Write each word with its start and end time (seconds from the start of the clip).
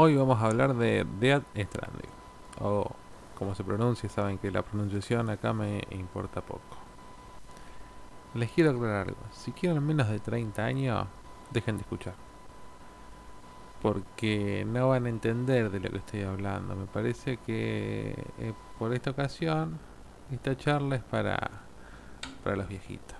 Hoy 0.00 0.14
vamos 0.14 0.40
a 0.40 0.46
hablar 0.46 0.76
de 0.76 1.04
Dead 1.18 1.42
Stranding, 1.56 2.10
o 2.60 2.88
como 3.36 3.56
se 3.56 3.64
pronuncia, 3.64 4.08
saben 4.08 4.38
que 4.38 4.48
la 4.52 4.62
pronunciación 4.62 5.28
acá 5.28 5.52
me 5.52 5.82
importa 5.90 6.40
poco. 6.40 6.76
Les 8.34 8.48
quiero 8.52 8.70
aclarar 8.70 9.08
algo, 9.08 9.18
si 9.32 9.50
quieren 9.50 9.84
menos 9.84 10.08
de 10.08 10.20
30 10.20 10.64
años, 10.64 11.08
dejen 11.50 11.78
de 11.78 11.80
escuchar. 11.80 12.14
Porque 13.82 14.64
no 14.68 14.90
van 14.90 15.06
a 15.06 15.08
entender 15.08 15.68
de 15.68 15.80
lo 15.80 15.90
que 15.90 15.98
estoy 15.98 16.22
hablando. 16.22 16.76
Me 16.76 16.86
parece 16.86 17.38
que 17.38 18.14
eh, 18.38 18.52
por 18.78 18.94
esta 18.94 19.10
ocasión, 19.10 19.80
esta 20.30 20.56
charla 20.56 20.94
es 20.94 21.02
para, 21.02 21.40
para 22.44 22.54
los 22.54 22.68
viejitos. 22.68 23.18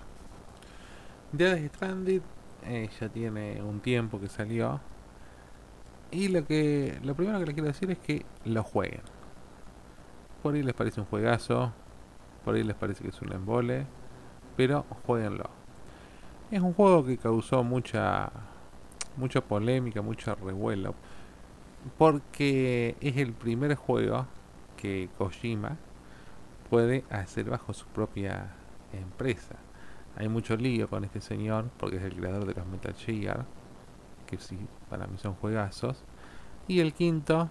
Dead 1.33 1.59
Stranding 1.75 2.21
eh, 2.63 2.89
ya 2.97 3.09
tiene 3.09 3.61
un 3.61 3.81
tiempo 3.81 4.17
que 4.17 4.29
salió. 4.29 4.79
Y 6.11 6.29
lo 6.29 6.45
que 6.45 6.97
lo 7.03 7.15
primero 7.15 7.39
que 7.39 7.45
les 7.45 7.53
quiero 7.53 7.67
decir 7.67 7.91
es 7.91 7.99
que 7.99 8.25
lo 8.45 8.63
jueguen. 8.63 9.01
Por 10.41 10.55
ahí 10.55 10.63
les 10.63 10.73
parece 10.73 11.01
un 11.01 11.05
juegazo, 11.07 11.71
por 12.43 12.55
ahí 12.55 12.63
les 12.63 12.75
parece 12.75 13.03
que 13.03 13.09
es 13.09 13.21
un 13.21 13.31
embole, 13.31 13.85
pero 14.57 14.85
jueguenlo. 15.05 15.49
Es 16.49 16.61
un 16.61 16.73
juego 16.73 17.05
que 17.05 17.17
causó 17.17 17.63
mucha 17.63 18.31
mucha 19.17 19.41
polémica, 19.41 20.01
mucho 20.01 20.33
revuelo, 20.35 20.95
porque 21.97 22.95
es 23.01 23.17
el 23.17 23.33
primer 23.33 23.75
juego 23.75 24.25
que 24.77 25.09
Kojima 25.17 25.77
puede 26.69 27.03
hacer 27.09 27.49
bajo 27.49 27.73
su 27.73 27.85
propia 27.87 28.51
empresa. 28.93 29.55
Hay 30.15 30.27
mucho 30.29 30.55
lío 30.55 30.87
con 30.89 31.03
este 31.03 31.21
señor 31.21 31.69
porque 31.77 31.97
es 31.97 32.03
el 32.03 32.15
creador 32.15 32.45
de 32.45 32.53
los 32.53 32.65
Metal 32.67 32.93
Gear, 32.93 33.45
que 34.29 34.37
sí, 34.37 34.57
para 34.89 35.07
mí 35.07 35.17
son 35.17 35.33
juegazos. 35.35 36.03
Y 36.67 36.79
el 36.81 36.93
quinto, 36.93 37.49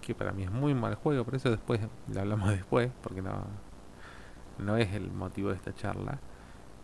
que 0.00 0.14
para 0.14 0.32
mí 0.32 0.44
es 0.44 0.50
muy 0.50 0.74
mal 0.74 0.94
juego, 0.94 1.24
por 1.24 1.34
eso 1.34 1.50
después 1.50 1.80
lo 2.08 2.20
hablamos 2.20 2.50
después, 2.56 2.90
porque 3.02 3.20
no, 3.20 3.44
no 4.58 4.76
es 4.76 4.94
el 4.94 5.10
motivo 5.12 5.50
de 5.50 5.56
esta 5.56 5.74
charla, 5.74 6.18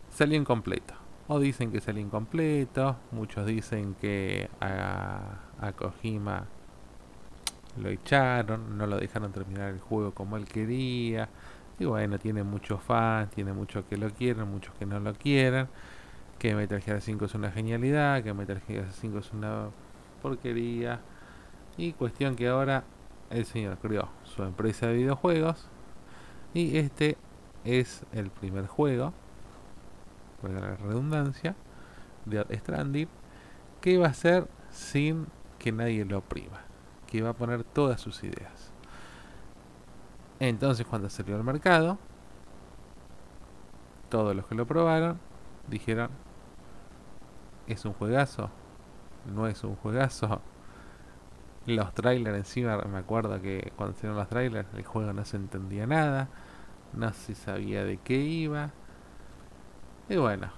salió 0.09 0.37
incompleto. 0.37 0.93
O 1.27 1.39
dicen 1.39 1.71
que 1.71 1.79
salió 1.79 2.01
incompleto, 2.01 2.97
muchos 3.11 3.45
dicen 3.45 3.95
que 3.95 4.49
a, 4.59 5.39
a 5.59 5.71
Kojima 5.73 6.47
lo 7.77 7.89
echaron, 7.89 8.77
no 8.77 8.87
lo 8.87 8.97
dejaron 8.97 9.31
terminar 9.31 9.69
el 9.69 9.79
juego 9.79 10.11
como 10.13 10.37
él 10.37 10.45
quería. 10.45 11.29
Y 11.77 11.85
bueno, 11.85 12.17
tiene 12.19 12.43
muchos 12.43 12.81
fans, 12.81 13.29
tiene 13.31 13.53
muchos 13.53 13.85
que 13.85 13.97
lo 13.97 14.09
quieren, 14.09 14.49
muchos 14.49 14.73
que 14.75 14.85
no 14.85 14.99
lo 14.99 15.13
quieren. 15.13 15.67
Que 16.39 16.55
Metal 16.55 16.81
Gear 16.81 17.01
5 17.01 17.25
es 17.25 17.35
una 17.35 17.51
genialidad, 17.51 18.23
que 18.23 18.33
Metal 18.33 18.61
Gear 18.61 18.87
5 18.89 19.17
es 19.19 19.33
una 19.33 19.69
porquería. 20.21 21.01
Y 21.77 21.93
cuestión 21.93 22.35
que 22.35 22.47
ahora 22.47 22.83
el 23.29 23.45
señor 23.45 23.77
creó 23.77 24.09
su 24.23 24.43
empresa 24.43 24.87
de 24.87 24.93
videojuegos. 24.93 25.67
Y 26.53 26.77
este 26.77 27.17
es 27.65 28.05
el 28.13 28.31
primer 28.31 28.67
juego, 28.67 29.13
por 30.41 30.51
la 30.51 30.75
redundancia, 30.77 31.55
de 32.25 32.45
Stranding, 32.57 33.09
que 33.81 33.97
va 33.97 34.07
a 34.07 34.13
ser 34.13 34.47
sin 34.71 35.27
que 35.57 35.71
nadie 35.71 36.05
lo 36.05 36.19
oprima. 36.19 36.61
Que 37.05 37.21
va 37.21 37.31
a 37.31 37.33
poner 37.33 37.63
todas 37.63 37.99
sus 37.99 38.23
ideas. 38.23 38.71
Entonces 40.39 40.85
cuando 40.87 41.09
salió 41.09 41.35
al 41.35 41.43
mercado, 41.43 41.97
todos 44.09 44.35
los 44.35 44.45
que 44.47 44.55
lo 44.55 44.65
probaron 44.65 45.19
dijeron, 45.67 46.09
es 47.69 47.85
un 47.85 47.93
juegazo, 47.93 48.49
no 49.33 49.47
es 49.47 49.63
un 49.63 49.75
juegazo. 49.75 50.41
Los 51.65 51.93
trailers 51.93 52.37
encima, 52.37 52.77
me 52.83 52.97
acuerdo 52.97 53.39
que 53.41 53.71
cuando 53.75 53.95
salieron 53.95 54.17
los 54.17 54.27
trailers, 54.27 54.67
el 54.73 54.83
juego 54.83 55.13
no 55.13 55.23
se 55.23 55.37
entendía 55.37 55.85
nada, 55.85 56.27
no 56.93 57.13
se 57.13 57.35
sabía 57.35 57.83
de 57.83 57.97
qué 57.97 58.15
iba. 58.15 58.71
Y 60.07 60.15
bueno, 60.15 60.49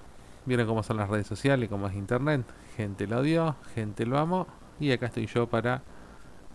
vieron 0.45 0.67
cómo 0.67 0.83
son 0.83 0.97
las 0.97 1.09
redes 1.09 1.27
sociales, 1.27 1.67
cómo 1.67 1.87
es 1.87 1.95
internet. 1.95 2.45
Gente 2.77 3.07
lo 3.07 3.19
odió, 3.19 3.57
gente 3.75 4.05
lo 4.05 4.19
amó. 4.19 4.47
Y 4.79 4.91
acá 4.91 5.07
estoy 5.07 5.25
yo 5.25 5.47
para 5.49 5.81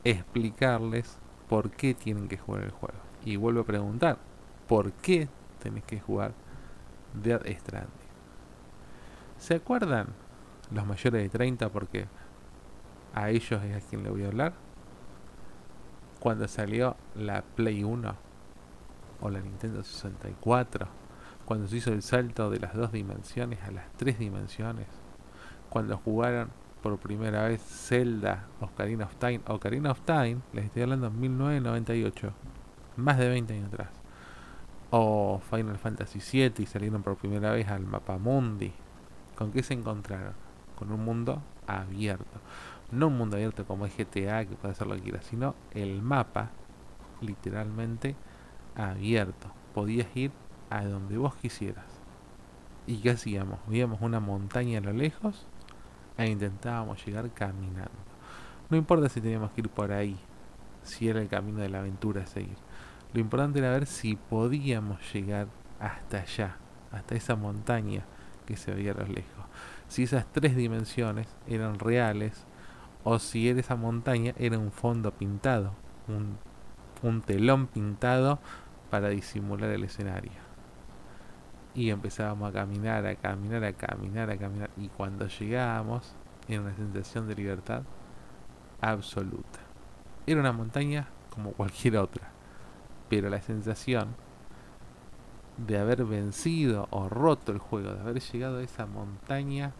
explicarles 0.04 1.18
por 1.48 1.70
qué 1.70 1.92
tienen 1.92 2.28
que 2.28 2.38
jugar 2.38 2.62
el 2.62 2.70
juego. 2.70 2.98
Y 3.24 3.36
vuelvo 3.36 3.60
a 3.60 3.66
preguntar, 3.66 4.16
¿por 4.66 4.92
qué 4.92 5.28
tenés 5.62 5.84
que 5.84 6.00
jugar 6.00 6.32
Dead 7.12 7.42
Stranding? 7.58 7.90
¿Se 9.38 9.56
acuerdan 9.56 10.06
los 10.70 10.86
mayores 10.86 11.22
de 11.22 11.28
30? 11.28 11.70
Porque 11.70 12.06
a 13.14 13.30
ellos 13.30 13.62
es 13.62 13.76
a 13.76 13.88
quien 13.88 14.02
le 14.02 14.10
voy 14.10 14.24
a 14.24 14.28
hablar. 14.28 14.54
Cuando 16.20 16.48
salió 16.48 16.96
la 17.14 17.42
Play 17.42 17.84
1 17.84 18.14
o 19.20 19.30
la 19.30 19.40
Nintendo 19.40 19.82
64, 19.82 20.86
cuando 21.44 21.68
se 21.68 21.76
hizo 21.76 21.92
el 21.92 22.02
salto 22.02 22.50
de 22.50 22.58
las 22.58 22.74
dos 22.74 22.92
dimensiones 22.92 23.62
a 23.62 23.70
las 23.70 23.92
tres 23.96 24.18
dimensiones, 24.18 24.86
cuando 25.68 25.96
jugaron 25.98 26.50
por 26.82 26.98
primera 26.98 27.44
vez 27.48 27.60
Zelda 27.62 28.46
Ocarina 28.60 29.04
of 29.06 29.16
Time, 29.16 29.40
Ocarina 29.46 29.90
of 29.90 30.00
Time, 30.02 30.38
les 30.52 30.66
estoy 30.66 30.82
hablando 30.82 31.08
en 31.08 31.20
1998 31.20 32.32
más 32.96 33.18
de 33.18 33.28
20 33.28 33.54
años 33.54 33.68
atrás. 33.68 33.88
O 34.90 35.40
Final 35.50 35.78
Fantasy 35.78 36.20
VII 36.20 36.62
y 36.62 36.66
salieron 36.66 37.02
por 37.02 37.16
primera 37.16 37.52
vez 37.52 37.68
al 37.68 37.84
mapa 37.84 38.18
mundi. 38.18 38.72
¿Con 39.36 39.52
qué 39.52 39.62
se 39.62 39.74
encontraron? 39.74 40.45
Con 40.76 40.92
un 40.92 41.04
mundo 41.04 41.42
abierto. 41.66 42.40
No 42.92 43.08
un 43.08 43.18
mundo 43.18 43.36
abierto 43.36 43.66
como 43.66 43.86
el 43.86 43.92
GTA 43.92 44.44
que 44.46 44.54
puede 44.54 44.72
hacer 44.72 44.86
lo 44.86 44.94
que 44.94 45.02
quiera, 45.02 45.22
sino 45.22 45.54
el 45.72 46.02
mapa 46.02 46.50
literalmente 47.20 48.14
abierto. 48.76 49.50
Podías 49.74 50.14
ir 50.16 50.30
a 50.70 50.84
donde 50.84 51.18
vos 51.18 51.34
quisieras. 51.36 51.86
¿Y 52.86 52.98
qué 52.98 53.10
hacíamos? 53.10 53.58
Veíamos 53.66 54.00
una 54.00 54.20
montaña 54.20 54.78
a 54.78 54.82
lo 54.82 54.92
lejos 54.92 55.46
e 56.16 56.28
intentábamos 56.28 57.04
llegar 57.04 57.30
caminando. 57.32 57.90
No 58.70 58.76
importa 58.76 59.08
si 59.08 59.20
teníamos 59.20 59.50
que 59.52 59.62
ir 59.62 59.68
por 59.68 59.92
ahí, 59.92 60.16
si 60.82 61.08
era 61.08 61.20
el 61.20 61.28
camino 61.28 61.60
de 61.60 61.68
la 61.68 61.80
aventura 61.80 62.22
a 62.22 62.26
seguir. 62.26 62.56
Lo 63.12 63.20
importante 63.20 63.58
era 63.58 63.70
ver 63.70 63.86
si 63.86 64.16
podíamos 64.16 65.00
llegar 65.12 65.48
hasta 65.80 66.18
allá, 66.18 66.56
hasta 66.92 67.14
esa 67.14 67.36
montaña 67.36 68.04
que 68.46 68.56
se 68.56 68.72
veía 68.72 68.92
a 68.92 68.94
lo 68.94 69.06
lejos. 69.06 69.45
Si 69.88 70.02
esas 70.04 70.26
tres 70.32 70.56
dimensiones 70.56 71.28
eran 71.46 71.78
reales 71.78 72.44
o 73.04 73.18
si 73.18 73.48
esa 73.48 73.76
montaña 73.76 74.34
era 74.38 74.58
un 74.58 74.72
fondo 74.72 75.12
pintado, 75.12 75.72
un, 76.08 76.38
un 77.02 77.22
telón 77.22 77.66
pintado 77.66 78.38
para 78.90 79.08
disimular 79.08 79.70
el 79.70 79.84
escenario. 79.84 80.32
Y 81.74 81.90
empezábamos 81.90 82.50
a 82.50 82.52
caminar, 82.52 83.06
a 83.06 83.14
caminar, 83.16 83.64
a 83.64 83.72
caminar, 83.72 84.30
a 84.30 84.36
caminar. 84.36 84.70
Y 84.76 84.88
cuando 84.88 85.28
llegábamos, 85.28 86.14
era 86.48 86.62
una 86.62 86.74
sensación 86.74 87.28
de 87.28 87.34
libertad 87.34 87.82
absoluta. 88.80 89.60
Era 90.26 90.40
una 90.40 90.52
montaña 90.52 91.08
como 91.30 91.52
cualquier 91.52 91.98
otra 91.98 92.36
pero 93.08 93.28
la 93.28 93.40
sensación 93.40 94.14
de 95.56 95.78
haber 95.78 96.04
vencido 96.04 96.88
o 96.90 97.08
roto 97.08 97.52
el 97.52 97.58
juego, 97.58 97.92
de 97.92 98.00
haber 98.00 98.20
llegado 98.20 98.58
a 98.58 98.62
esa 98.62 98.86
montaña 98.86 99.72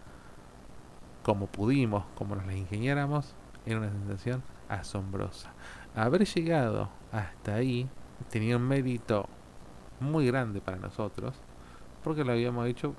como 1.23 1.49
pudimos, 1.49 2.05
como 2.15 2.37
nos 2.37 2.47
la 2.47 2.55
ingeniáramos, 2.55 3.35
era 3.67 3.79
una 3.79 3.91
sensación 3.91 4.43
asombrosa. 4.69 5.53
Haber 5.95 6.25
llegado 6.25 6.89
hasta 7.11 7.55
ahí 7.55 7.89
tenía 8.31 8.57
un 8.57 8.63
mérito 8.63 9.29
muy 10.01 10.27
grande 10.27 10.61
para 10.61 10.77
nosotros, 10.77 11.35
porque 12.05 12.25
lo 12.25 12.33
habíamos 12.33 12.67
hecho 12.69 12.95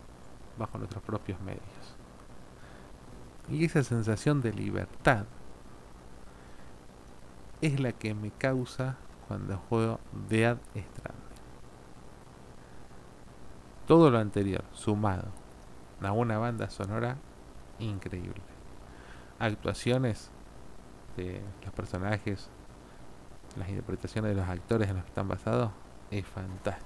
bajo 0.58 0.78
nuestros 0.78 1.04
propios 1.04 1.40
medios. 1.42 1.62
Y 3.50 3.64
esa 3.64 3.84
sensación 3.84 4.42
de 4.42 4.52
libertad 4.52 5.26
es 7.62 7.80
la 7.80 7.94
que 7.94 8.13
me 8.13 8.31
causa 8.31 8.98
cuando 9.28 9.57
juego 9.69 10.00
Dead 10.30 10.57
Stranding. 10.75 11.26
Todo 13.88 14.12
lo 14.12 14.19
anterior, 14.19 14.66
sumado 14.74 15.30
a 16.01 16.12
una 16.12 16.38
banda 16.38 16.69
sonora 16.69 17.18
increíble. 17.80 18.42
Actuaciones 19.39 20.30
de 21.16 21.42
los 21.63 21.74
personajes, 21.74 22.50
las 23.57 23.69
interpretaciones 23.69 24.36
de 24.36 24.42
los 24.42 24.50
actores 24.50 24.89
en 24.89 24.95
los 24.95 25.06
que 25.06 25.10
están 25.10 25.30
basados, 25.30 25.72
es 26.12 26.25
fantástica. 26.25 26.86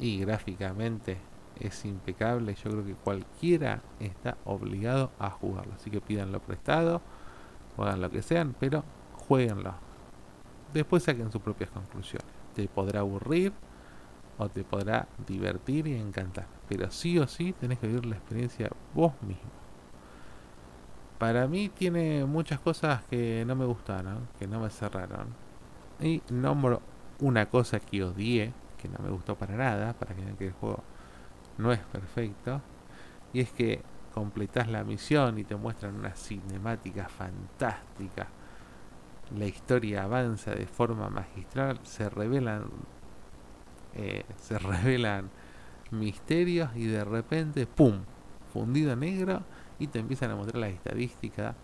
Y 0.00 0.18
gráficamente 0.18 1.18
es 1.60 1.84
impecable. 1.84 2.56
Yo 2.56 2.70
creo 2.70 2.84
que 2.84 2.94
cualquiera 2.94 3.80
está 4.00 4.36
obligado 4.44 5.12
a 5.20 5.30
jugarlo. 5.30 5.74
Así 5.74 5.88
que 5.90 6.00
pídanlo 6.00 6.40
prestado, 6.40 7.00
juegan 7.76 8.00
lo 8.00 8.10
que 8.10 8.22
sean, 8.22 8.56
pero 8.58 8.82
jueguenlo 9.28 9.74
Después 10.74 11.04
saquen 11.04 11.30
sus 11.30 11.40
propias 11.40 11.70
conclusiones. 11.70 12.26
Te 12.54 12.66
podrá 12.66 13.00
aburrir 13.00 13.52
o 14.38 14.48
te 14.48 14.64
podrá 14.64 15.08
divertir 15.26 15.86
y 15.86 15.94
encantar. 15.94 16.46
Pero 16.68 16.90
sí 16.90 17.18
o 17.18 17.26
sí 17.26 17.52
tenés 17.52 17.78
que 17.78 17.86
vivir 17.86 18.06
la 18.06 18.16
experiencia 18.16 18.70
vos 18.94 19.12
mismo. 19.22 19.50
Para 21.18 21.46
mí 21.46 21.70
tiene 21.70 22.26
muchas 22.26 22.60
cosas 22.60 23.02
que 23.04 23.44
no 23.46 23.56
me 23.56 23.64
gustaron, 23.64 24.28
que 24.38 24.46
no 24.46 24.60
me 24.60 24.68
cerraron. 24.68 25.28
Y 26.00 26.22
nombro 26.30 26.82
una 27.20 27.46
cosa 27.46 27.80
que 27.80 28.04
odié, 28.04 28.52
que 28.76 28.88
no 28.88 28.98
me 28.98 29.10
gustó 29.10 29.34
para 29.36 29.56
nada, 29.56 29.94
para 29.94 30.14
que 30.14 30.22
vean 30.22 30.36
que 30.36 30.48
el 30.48 30.52
juego 30.52 30.82
no 31.56 31.72
es 31.72 31.80
perfecto. 31.80 32.60
Y 33.32 33.40
es 33.40 33.50
que 33.50 33.82
completas 34.12 34.68
la 34.68 34.84
misión 34.84 35.38
y 35.38 35.44
te 35.44 35.56
muestran 35.56 35.94
una 35.94 36.14
cinemática 36.14 37.08
fantástica. 37.08 38.28
La 39.36 39.46
historia 39.46 40.04
avanza 40.04 40.52
de 40.52 40.66
forma 40.66 41.08
magistral, 41.08 41.80
se 41.82 42.08
revelan 42.08 42.64
eh, 43.96 44.24
se 44.36 44.58
revelan 44.60 45.30
misterios 45.90 46.70
y 46.74 46.86
de 46.86 47.04
repente, 47.04 47.66
¡pum! 47.66 48.00
Fundido 48.52 48.96
negro 48.96 49.42
y 49.78 49.88
te 49.88 49.98
empiezan 49.98 50.30
a 50.30 50.36
mostrar 50.36 50.60
las 50.60 50.70
estadísticas 50.70 51.54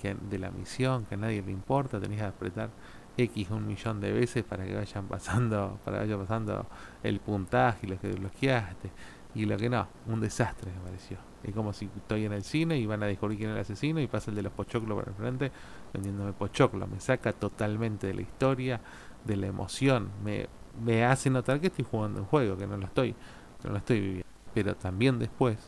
que, 0.00 0.14
de 0.14 0.38
la 0.38 0.50
misión 0.50 1.04
que 1.06 1.14
a 1.14 1.18
nadie 1.18 1.42
le 1.42 1.52
importa, 1.52 2.00
tenés 2.00 2.18
que 2.18 2.24
apretar 2.24 2.70
X 3.16 3.50
un 3.50 3.66
millón 3.66 4.00
de 4.00 4.12
veces 4.12 4.44
para 4.44 4.64
que 4.64 4.74
vayan 4.74 5.06
pasando, 5.06 5.78
para 5.84 5.98
que 5.98 6.04
vaya 6.04 6.18
pasando 6.18 6.66
el 7.02 7.20
puntaje 7.20 7.86
y 7.86 7.90
lo 7.90 7.98
que 7.98 8.08
bloqueaste 8.08 8.90
y 9.34 9.46
lo 9.46 9.56
que 9.56 9.68
no, 9.68 9.86
un 10.06 10.20
desastre 10.20 10.70
me 10.72 10.80
pareció. 10.80 11.18
Es 11.42 11.54
como 11.54 11.72
si 11.72 11.90
estoy 11.96 12.24
en 12.24 12.32
el 12.32 12.44
cine 12.44 12.78
y 12.78 12.86
van 12.86 13.02
a 13.02 13.06
descubrir 13.06 13.38
quién 13.38 13.50
es 13.50 13.56
el 13.56 13.60
asesino 13.60 14.00
y 14.00 14.06
pasa 14.06 14.30
el 14.30 14.36
de 14.36 14.42
los 14.42 14.52
pochoclos 14.52 14.98
por 14.98 15.08
el 15.08 15.14
frente 15.14 15.52
vendiéndome 15.92 16.32
pochoclos. 16.32 16.88
Me 16.88 17.00
saca 17.00 17.32
totalmente 17.32 18.06
de 18.06 18.14
la 18.14 18.22
historia, 18.22 18.80
de 19.24 19.36
la 19.36 19.46
emoción. 19.46 20.10
Me, 20.22 20.48
me 20.82 21.04
hace 21.04 21.30
notar 21.30 21.60
que 21.60 21.68
estoy 21.68 21.84
jugando 21.88 22.20
un 22.20 22.26
juego, 22.26 22.56
que 22.56 22.66
no 22.66 22.76
lo 22.76 22.86
estoy, 22.86 23.14
no 23.62 23.70
lo 23.70 23.78
estoy 23.78 24.00
viviendo. 24.00 24.28
Pero 24.52 24.76
también 24.76 25.18
después, 25.18 25.58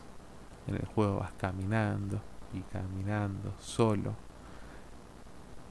en 0.67 0.75
el 0.75 0.85
juego 0.85 1.19
vas 1.19 1.31
caminando 1.33 2.21
y 2.53 2.61
caminando 2.61 3.53
solo. 3.59 4.15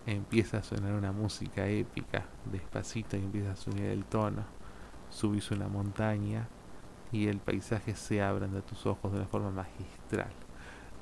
Empieza 0.06 0.58
a 0.58 0.62
sonar 0.62 0.92
una 0.92 1.12
música 1.12 1.66
épica, 1.66 2.24
despacito 2.50 3.16
y 3.16 3.20
empieza 3.20 3.52
a 3.52 3.56
subir 3.56 3.84
el 3.84 4.04
tono. 4.04 4.44
Subís 5.10 5.50
una 5.50 5.68
montaña 5.68 6.48
y 7.12 7.28
el 7.28 7.38
paisaje 7.38 7.94
se 7.94 8.22
abre 8.22 8.44
ante 8.44 8.62
tus 8.62 8.86
ojos 8.86 9.12
de 9.12 9.18
una 9.18 9.26
forma 9.26 9.50
magistral. 9.50 10.30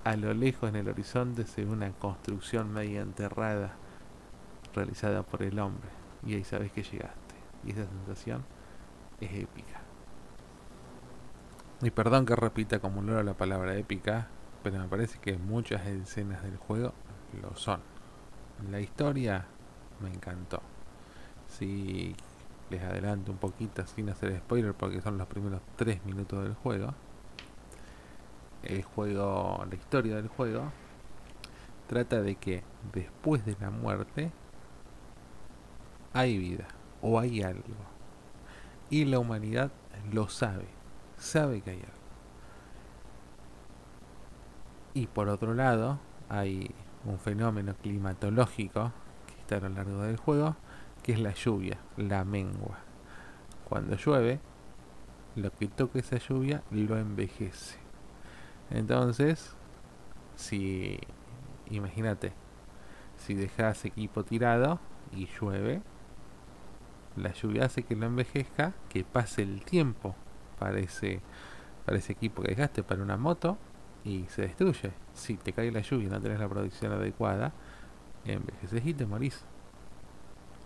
A 0.04 0.16
lo 0.16 0.32
lejos 0.34 0.68
en 0.68 0.76
el 0.76 0.88
horizonte 0.88 1.46
se 1.46 1.64
ve 1.64 1.70
una 1.70 1.90
construcción 1.92 2.72
media 2.72 3.00
enterrada 3.00 3.74
realizada 4.74 5.22
por 5.22 5.42
el 5.42 5.58
hombre 5.58 5.88
y 6.26 6.34
ahí 6.34 6.44
sabes 6.44 6.72
que 6.72 6.82
llegaste 6.82 7.23
y 7.66 7.72
esa 7.72 7.86
sensación 7.86 8.44
es 9.20 9.32
épica. 9.32 9.80
Y 11.82 11.90
perdón 11.90 12.24
que 12.24 12.36
repita 12.36 12.78
como 12.78 13.02
loro 13.02 13.22
la 13.22 13.34
palabra 13.34 13.76
épica, 13.76 14.28
pero 14.62 14.78
me 14.78 14.88
parece 14.88 15.18
que 15.18 15.36
muchas 15.36 15.86
escenas 15.86 16.42
del 16.42 16.56
juego 16.56 16.94
lo 17.42 17.54
son. 17.56 17.80
La 18.70 18.80
historia 18.80 19.46
me 20.00 20.08
encantó. 20.08 20.62
Si 21.48 22.14
les 22.70 22.82
adelanto 22.82 23.32
un 23.32 23.38
poquito 23.38 23.86
sin 23.86 24.08
hacer 24.08 24.36
spoiler 24.38 24.74
porque 24.74 25.00
son 25.00 25.18
los 25.18 25.26
primeros 25.26 25.60
3 25.76 26.04
minutos 26.04 26.42
del 26.42 26.54
juego. 26.54 26.94
El 28.62 28.82
juego, 28.82 29.64
la 29.68 29.74
historia 29.74 30.16
del 30.16 30.28
juego 30.28 30.72
trata 31.86 32.22
de 32.22 32.36
que 32.36 32.62
después 32.94 33.44
de 33.44 33.56
la 33.60 33.70
muerte 33.70 34.32
hay 36.14 36.38
vida 36.38 36.66
o 37.04 37.20
hay 37.20 37.42
algo. 37.42 37.62
Y 38.88 39.04
la 39.04 39.18
humanidad 39.18 39.70
lo 40.10 40.28
sabe, 40.28 40.66
sabe 41.18 41.60
que 41.60 41.70
hay 41.70 41.76
algo. 41.76 41.92
Y 44.94 45.06
por 45.06 45.28
otro 45.28 45.54
lado, 45.54 45.98
hay 46.30 46.70
un 47.04 47.18
fenómeno 47.18 47.74
climatológico 47.74 48.92
que 49.26 49.34
está 49.34 49.56
a 49.56 49.60
lo 49.60 49.68
largo 49.68 50.02
del 50.02 50.16
juego, 50.16 50.56
que 51.02 51.12
es 51.12 51.20
la 51.20 51.34
lluvia, 51.34 51.78
la 51.98 52.24
mengua. 52.24 52.78
Cuando 53.68 53.96
llueve, 53.96 54.40
lo 55.36 55.50
que 55.50 55.68
toca 55.68 55.98
esa 55.98 56.16
lluvia 56.16 56.62
lo 56.70 56.96
envejece. 56.96 57.78
Entonces, 58.70 59.54
si 60.36 60.98
imagínate, 61.70 62.32
si 63.18 63.34
dejas 63.34 63.84
equipo 63.84 64.24
tirado 64.24 64.80
y 65.12 65.26
llueve, 65.26 65.82
la 67.16 67.32
lluvia 67.32 67.66
hace 67.66 67.82
que 67.84 67.94
lo 67.96 68.06
envejezca, 68.06 68.72
que 68.88 69.04
pase 69.04 69.42
el 69.42 69.64
tiempo 69.64 70.14
para 70.58 70.78
ese, 70.78 71.20
para 71.84 71.98
ese 71.98 72.12
equipo 72.12 72.42
que 72.42 72.48
dejaste 72.48 72.82
para 72.82 73.02
una 73.02 73.16
moto 73.16 73.58
y 74.04 74.24
se 74.28 74.42
destruye. 74.42 74.92
Si 75.12 75.36
te 75.36 75.52
cae 75.52 75.70
la 75.70 75.80
lluvia 75.80 76.06
y 76.06 76.10
no 76.10 76.20
tenés 76.20 76.40
la 76.40 76.48
producción 76.48 76.92
adecuada, 76.92 77.52
envejeces 78.24 78.84
y 78.84 78.94
te 78.94 79.06
morís. 79.06 79.44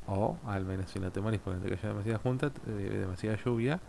O 0.07 0.39
al 0.47 0.65
menos 0.65 0.91
si 0.91 0.99
no 0.99 1.13
te 1.13 1.21
morís 1.21 1.41
porque 1.41 1.61
te 1.61 1.77
cayó 1.77 1.89
demasiada 1.89 2.19
junta, 2.19 2.51
demasiada 2.65 3.37
lluvia, 3.45 3.81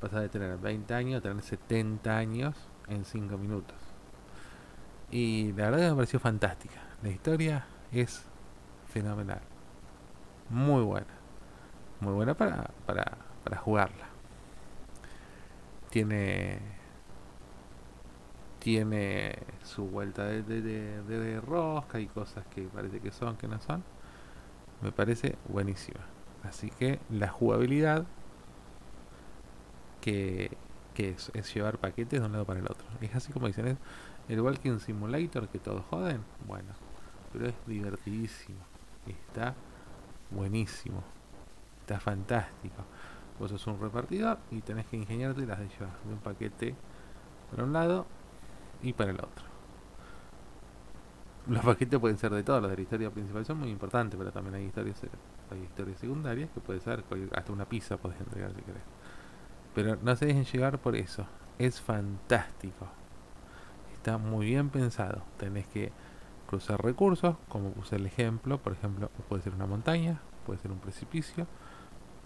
pasas 0.00 0.22
de 0.22 0.28
tener 0.30 0.56
20 0.56 0.94
años 0.94 1.18
a 1.18 1.22
tener 1.22 1.42
70 1.42 2.16
años 2.16 2.56
en 2.88 3.04
5 3.04 3.36
minutos. 3.36 3.76
Y 5.10 5.52
la 5.52 5.70
verdad 5.70 5.78
que 5.78 5.90
me 5.90 5.96
pareció 5.96 6.20
fantástica. 6.20 6.80
La 7.02 7.10
historia 7.10 7.66
es 7.92 8.24
fenomenal. 8.86 9.40
Muy 10.48 10.82
buena 10.82 11.19
muy 12.00 12.12
buena 12.12 12.34
para, 12.34 12.70
para, 12.86 13.18
para 13.44 13.58
jugarla. 13.58 14.06
Tiene 15.90 16.80
tiene 18.60 19.38
su 19.64 19.86
vuelta 19.86 20.26
de, 20.26 21.40
rosca 21.40 21.98
y 21.98 22.06
cosas 22.06 22.44
que 22.54 22.62
parece 22.62 23.00
que 23.00 23.10
son, 23.10 23.36
que 23.36 23.48
no 23.48 23.60
son. 23.60 23.82
Me 24.82 24.92
parece 24.92 25.36
buenísima. 25.48 26.00
Así 26.44 26.70
que 26.70 27.00
la 27.10 27.28
jugabilidad 27.28 28.04
que, 30.00 30.56
que 30.94 31.10
es, 31.10 31.30
es, 31.34 31.52
llevar 31.54 31.78
paquetes 31.78 32.20
de 32.20 32.26
un 32.26 32.32
lado 32.32 32.44
para 32.44 32.60
el 32.60 32.66
otro. 32.66 32.86
Es 33.00 33.14
así 33.14 33.32
como 33.32 33.46
dicen, 33.46 33.78
es 34.28 34.58
que 34.60 34.70
un 34.70 34.80
simulator 34.80 35.48
que 35.48 35.58
todos 35.58 35.84
joden. 35.86 36.22
Bueno, 36.46 36.68
pero 37.32 37.46
es 37.46 37.54
divertidísimo. 37.66 38.60
Está 39.06 39.54
buenísimo 40.30 41.02
está 41.90 41.98
fantástico. 41.98 42.84
Vos 43.38 43.50
sos 43.50 43.66
un 43.66 43.80
repartidor 43.80 44.38
y 44.50 44.60
tenés 44.60 44.86
que 44.86 44.96
ingeniarte 44.96 45.44
las 45.44 45.58
de 45.58 45.68
llevar 45.68 45.98
de 46.04 46.12
un 46.12 46.20
paquete 46.20 46.74
para 47.50 47.64
un 47.64 47.72
lado 47.72 48.06
y 48.80 48.92
para 48.92 49.10
el 49.10 49.16
otro. 49.16 49.50
Los 51.48 51.64
paquetes 51.64 51.98
pueden 51.98 52.16
ser 52.16 52.32
de 52.32 52.44
todos, 52.44 52.62
los 52.62 52.70
de 52.70 52.76
la 52.76 52.82
historia 52.82 53.10
principal 53.10 53.44
son 53.44 53.58
muy 53.58 53.70
importantes, 53.70 54.16
pero 54.16 54.30
también 54.30 54.54
hay 54.54 54.66
historias, 54.66 55.02
hay 55.50 55.62
historias 55.62 55.98
secundarias 55.98 56.50
que 56.50 56.60
puede 56.60 56.78
ser 56.80 57.02
hasta 57.34 57.52
una 57.52 57.64
pizza 57.64 57.96
podés 57.96 58.20
entregar 58.20 58.54
si 58.54 58.62
querés. 58.62 58.82
Pero 59.74 59.96
no 60.00 60.14
se 60.14 60.26
dejen 60.26 60.44
llegar 60.44 60.78
por 60.78 60.94
eso. 60.94 61.26
Es 61.58 61.80
fantástico. 61.80 62.86
Está 63.94 64.16
muy 64.16 64.46
bien 64.46 64.70
pensado. 64.70 65.22
Tenés 65.38 65.66
que 65.66 65.92
cruzar 66.46 66.82
recursos, 66.82 67.36
como 67.48 67.70
puse 67.72 67.96
el 67.96 68.06
ejemplo, 68.06 68.58
por 68.58 68.74
ejemplo, 68.74 69.10
puede 69.28 69.42
ser 69.42 69.54
una 69.54 69.66
montaña, 69.66 70.20
puede 70.46 70.60
ser 70.60 70.70
un 70.70 70.78
precipicio, 70.78 71.46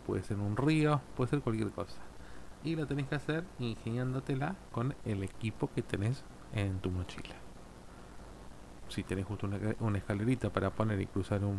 puede 0.07 0.23
ser 0.23 0.39
un 0.39 0.57
río, 0.57 1.01
puede 1.17 1.31
ser 1.31 1.41
cualquier 1.41 1.71
cosa. 1.71 2.01
Y 2.63 2.77
lo 2.77 2.87
tenés 2.87 3.09
que 3.09 3.15
hacer 3.15 3.45
ingeniándotela 3.59 4.57
con 4.73 4.95
el 5.05 5.23
equipo 5.23 5.71
que 5.75 5.83
tenés 5.83 6.25
en 6.55 6.79
tu 6.81 6.91
mochila. 6.91 7.35
Si 8.89 9.03
tenés 9.03 9.27
justo 9.27 9.49
una, 9.81 9.99
escalerita 9.99 10.51
para 10.51 10.71
poner 10.71 11.01
y 11.01 11.07
cruzar 11.07 11.45
un, 11.45 11.59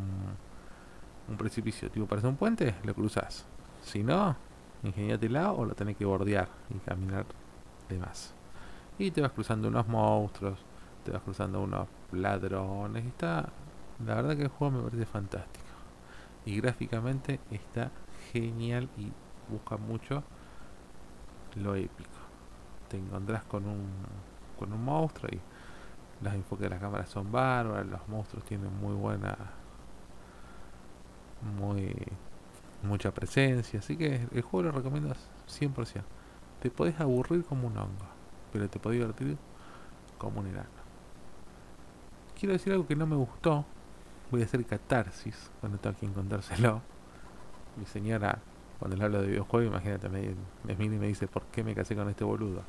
un 1.27 1.37
precipicio 1.37 1.89
tipo 1.91 2.05
para 2.05 2.19
hacer 2.19 2.29
un 2.29 2.37
puente, 2.37 2.75
lo 2.83 2.93
cruzás. 2.93 3.45
Si 3.81 4.03
no, 4.03 4.35
ingeniátela 4.83 5.51
o 5.51 5.65
lo 5.65 5.75
tenés 5.75 5.97
que 5.97 6.05
bordear 6.05 6.47
y 6.69 6.79
caminar 6.79 7.25
de 7.89 7.99
más. 7.99 8.33
Y 8.97 9.11
te 9.11 9.21
vas 9.21 9.31
cruzando 9.31 9.67
unos 9.67 9.87
monstruos, 9.87 10.59
te 11.03 11.11
vas 11.11 11.21
cruzando 11.21 11.61
unos 11.61 11.87
ladrones. 12.11 13.05
Está, 13.05 13.49
la 14.05 14.15
verdad 14.15 14.37
que 14.37 14.43
el 14.43 14.49
juego 14.49 14.77
me 14.77 14.83
parece 14.83 15.05
fantástico. 15.05 15.65
Y 16.45 16.59
gráficamente 16.61 17.39
está 17.51 17.91
genial 18.31 18.89
y 18.97 19.11
busca 19.49 19.77
mucho 19.77 20.23
lo 21.55 21.75
épico. 21.75 22.09
Te 22.89 22.97
encontrás 22.97 23.43
con 23.43 23.65
un, 23.65 23.87
con 24.57 24.73
un 24.73 24.83
monstruo 24.83 25.29
y 25.31 25.39
los 26.23 26.33
enfoques 26.33 26.63
de 26.63 26.69
las 26.69 26.79
cámaras 26.79 27.09
son 27.09 27.31
bárbaros, 27.31 27.87
los 27.87 28.07
monstruos 28.07 28.45
tienen 28.45 28.73
muy 28.79 28.93
buena 28.93 29.35
muy 31.59 31.93
mucha 32.81 33.11
presencia, 33.13 33.79
así 33.79 33.97
que 33.97 34.27
el 34.31 34.41
juego 34.41 34.69
lo 34.69 34.71
recomiendo 34.71 35.13
100%. 35.47 36.03
Te 36.61 36.69
podés 36.69 36.99
aburrir 36.99 37.43
como 37.43 37.67
un 37.67 37.77
hongo, 37.77 38.05
pero 38.51 38.69
te 38.69 38.79
podés 38.79 38.99
divertir 38.99 39.37
como 40.17 40.39
un 40.39 40.47
enano. 40.47 40.69
Quiero 42.39 42.53
decir 42.53 42.73
algo 42.73 42.85
que 42.85 42.95
no 42.95 43.05
me 43.07 43.15
gustó, 43.15 43.65
voy 44.31 44.41
a 44.41 44.45
hacer 44.45 44.65
catarsis 44.65 45.49
cuando 45.59 45.77
tengo 45.77 45.97
que 45.97 46.05
encontrárselo 46.05 46.81
mi 47.77 47.85
señora, 47.85 48.39
cuando 48.79 48.97
le 48.97 49.03
hablo 49.03 49.21
de 49.21 49.27
videojuegos, 49.27 49.71
imagínate, 49.71 50.09
me, 50.09 50.35
me 50.63 50.75
mira 50.75 50.95
y 50.95 50.99
me 50.99 51.07
dice, 51.07 51.27
¿por 51.27 51.43
qué 51.45 51.63
me 51.63 51.73
casé 51.73 51.95
con 51.95 52.09
este 52.09 52.23
boludo? 52.23 52.63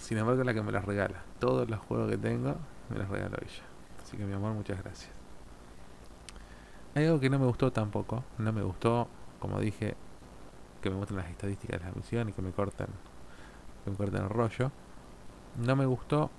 Sin 0.00 0.18
embargo, 0.18 0.40
es 0.40 0.46
la 0.46 0.54
que 0.54 0.62
me 0.62 0.72
las 0.72 0.84
regala. 0.84 1.22
Todos 1.40 1.68
los 1.68 1.80
juegos 1.80 2.10
que 2.10 2.16
tengo 2.16 2.56
me 2.90 2.98
las 2.98 3.08
regaló 3.08 3.36
ella. 3.40 3.62
Así 4.02 4.16
que 4.16 4.24
mi 4.24 4.34
amor, 4.34 4.52
muchas 4.52 4.82
gracias. 4.82 5.10
Hay 6.94 7.04
algo 7.06 7.18
que 7.18 7.28
no 7.28 7.38
me 7.38 7.46
gustó 7.46 7.72
tampoco. 7.72 8.24
No 8.38 8.52
me 8.52 8.62
gustó, 8.62 9.08
como 9.40 9.58
dije, 9.58 9.96
que 10.80 10.90
me 10.90 10.96
muestren 10.96 11.18
las 11.18 11.28
estadísticas 11.28 11.80
de 11.80 11.86
la 11.86 11.92
misión 11.92 12.28
y 12.28 12.32
que 12.32 12.40
me 12.40 12.52
corten, 12.52 12.86
que 13.84 13.90
me 13.90 13.96
corten 13.96 14.22
el 14.22 14.28
rollo. 14.30 14.70
No 15.58 15.74
me 15.74 15.86
gustó 15.86 16.30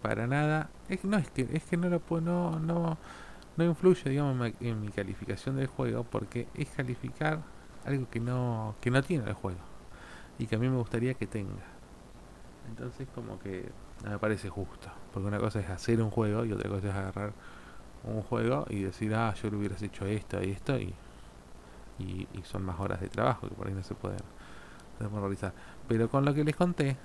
para 0.00 0.26
nada. 0.26 0.70
Es, 0.88 1.04
no, 1.04 1.16
es 1.16 1.30
que, 1.30 1.48
es 1.52 1.64
que 1.64 1.76
no 1.76 1.88
lo 1.88 1.98
puedo, 1.98 2.20
no, 2.20 2.58
no, 2.60 2.98
no 3.56 3.64
influye, 3.64 4.10
digamos, 4.10 4.52
en 4.60 4.80
mi 4.80 4.88
calificación 4.88 5.56
del 5.56 5.66
juego 5.66 6.04
porque 6.04 6.48
es 6.54 6.68
calificar 6.70 7.40
algo 7.84 8.08
que 8.08 8.20
no, 8.20 8.74
que 8.80 8.90
no 8.90 9.02
tiene 9.02 9.28
el 9.28 9.34
juego 9.34 9.60
y 10.38 10.46
que 10.46 10.56
a 10.56 10.58
mí 10.58 10.68
me 10.68 10.76
gustaría 10.76 11.14
que 11.14 11.26
tenga. 11.26 11.64
Entonces 12.68 13.06
como 13.14 13.38
que 13.38 13.70
no 14.02 14.10
me 14.10 14.18
parece 14.18 14.48
justo, 14.48 14.88
porque 15.12 15.28
una 15.28 15.38
cosa 15.38 15.60
es 15.60 15.68
hacer 15.68 16.02
un 16.02 16.10
juego 16.10 16.44
y 16.44 16.52
otra 16.52 16.68
cosa 16.68 16.88
es 16.88 16.94
agarrar 16.94 17.32
un 18.04 18.22
juego 18.22 18.66
y 18.68 18.82
decir, 18.82 19.14
ah, 19.14 19.34
yo 19.34 19.50
le 19.50 19.56
hubieras 19.56 19.82
hecho 19.82 20.06
esto 20.06 20.42
y 20.42 20.50
esto 20.50 20.78
y, 20.78 20.94
y, 21.98 22.26
son 22.42 22.62
más 22.64 22.78
horas 22.80 23.00
de 23.00 23.08
trabajo 23.08 23.48
que 23.48 23.54
por 23.54 23.66
ahí 23.66 23.74
no 23.74 23.82
se 23.82 23.94
pueden, 23.94 24.20
realizar. 24.98 25.52
Pero 25.88 26.08
con 26.08 26.24
lo 26.24 26.34
que 26.34 26.44
les 26.44 26.56
conté, 26.56 26.96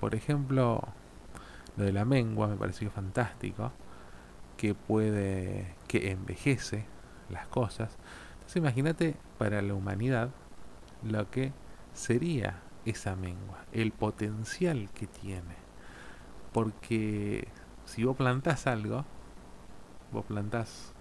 por 0.00 0.14
ejemplo, 0.14 0.82
lo 1.76 1.84
de 1.84 1.92
la 1.92 2.04
mengua 2.04 2.48
me 2.48 2.56
pareció 2.56 2.90
fantástico, 2.90 3.72
que 4.60 4.74
puede, 4.74 5.74
que 5.88 6.10
envejece 6.10 6.84
las 7.30 7.46
cosas. 7.46 7.96
Entonces 8.34 8.56
imagínate 8.56 9.16
para 9.38 9.62
la 9.62 9.72
humanidad 9.72 10.32
lo 11.02 11.30
que 11.30 11.54
sería 11.94 12.60
esa 12.84 13.16
mengua, 13.16 13.64
el 13.72 13.90
potencial 13.90 14.90
que 14.92 15.06
tiene. 15.06 15.54
Porque 16.52 17.48
si 17.86 18.04
vos 18.04 18.14
plantás 18.18 18.66
algo, 18.66 19.06
vos 20.12 20.26
plantás 20.26 20.92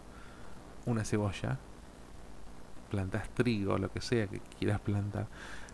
una 0.85 1.03
cebolla, 1.03 1.59
plantás 2.89 3.27
trigo, 3.31 3.77
lo 3.77 3.91
que 3.91 3.99
sea 3.99 4.27
que 4.27 4.39
quieras 4.57 4.79
plantar, 4.79 5.27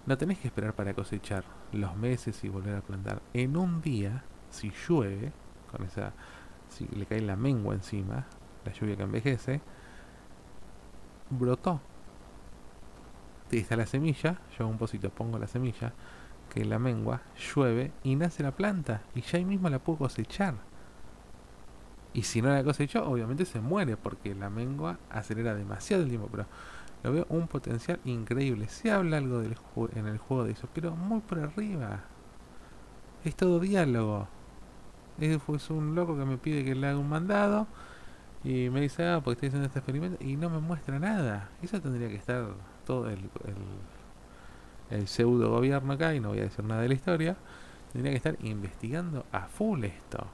no 0.08 0.18
tenés 0.18 0.40
que 0.40 0.48
esperar 0.48 0.74
para 0.74 0.96
cosechar 0.96 1.44
los 1.72 1.96
meses 1.96 2.44
y 2.44 2.50
volver 2.50 2.78
a 2.78 2.82
plantar. 2.82 3.22
En 3.36 3.56
un 3.56 3.80
día, 3.84 4.24
si 4.50 4.72
llueve, 4.72 5.32
con 5.70 5.86
esa, 5.86 6.14
si 6.76 6.86
le 6.88 7.06
cae 7.06 7.22
la 7.22 7.36
mengua 7.36 7.74
encima, 7.74 8.26
la 8.66 8.74
lluvia 8.74 8.96
que 8.96 9.04
envejece, 9.04 9.62
brotó. 11.30 11.82
Está 13.52 13.78
la 13.78 13.86
semilla, 13.86 14.42
yo 14.58 14.68
un 14.68 14.78
pocito 14.78 15.10
pongo 15.10 15.40
la 15.40 15.48
semilla, 15.48 15.94
que 16.54 16.66
la 16.66 16.78
mengua, 16.78 17.22
llueve 17.38 17.94
y 18.04 18.16
nace 18.18 18.44
la 18.44 18.52
planta 18.52 19.02
y 19.16 19.22
ya 19.22 19.38
ahí 19.38 19.46
mismo 19.46 19.70
la 19.70 19.80
puedo 19.80 20.00
cosechar. 20.00 20.56
Y 22.14 22.24
si 22.24 22.42
no 22.42 22.50
la 22.50 22.64
cosecho, 22.64 23.06
obviamente 23.10 23.46
se 23.46 23.62
muere 23.62 23.96
porque 23.96 24.36
la 24.36 24.50
mengua 24.50 25.00
acelera 25.10 25.56
demasiado 25.56 26.04
el 26.04 26.10
tiempo, 26.10 26.28
pero 26.30 26.46
lo 27.04 27.14
veo 27.14 27.26
un 27.30 27.48
potencial 27.48 28.00
increíble. 28.04 28.68
Se 28.68 28.92
habla 28.92 29.18
algo 29.18 29.40
del 29.40 29.56
en 29.96 30.08
el 30.08 30.18
juego 30.18 30.44
de 30.44 30.52
eso, 30.52 30.68
pero 30.74 30.96
muy 30.96 31.22
por 31.22 31.40
arriba. 31.40 32.04
Es 33.24 33.36
todo 33.36 33.60
diálogo. 33.60 34.28
Es, 35.20 35.70
un 35.70 35.96
loco 35.96 36.18
que 36.18 36.26
me 36.26 36.38
pide 36.38 36.64
que 36.66 36.76
le 36.76 36.88
haga 36.88 36.98
un 36.98 37.10
mandado 37.10 37.68
y 38.44 38.70
me 38.70 38.82
dice, 38.82 39.08
ah, 39.08 39.22
porque 39.24 39.34
estoy 39.34 39.48
haciendo 39.48 39.68
este 39.68 39.80
experimento 39.80 40.24
y 40.24 40.36
no 40.36 40.50
me 40.50 40.60
muestra 40.60 41.00
nada. 41.00 41.50
Eso 41.62 41.82
tendría 41.82 42.10
que 42.10 42.16
estar 42.16 42.46
todo 42.86 43.10
el, 43.10 43.30
el, 44.92 45.08
pseudo 45.08 45.50
gobierno 45.50 45.94
acá, 45.94 46.14
y 46.14 46.20
no 46.20 46.30
voy 46.30 46.40
a 46.40 46.44
decir 46.44 46.64
nada 46.64 46.82
de 46.82 46.90
la 46.90 46.94
historia, 46.94 47.36
tendría 47.92 48.12
que 48.12 48.18
estar 48.18 48.38
investigando 48.42 49.26
a 49.32 49.48
full 49.48 49.84
esto. 49.86 50.28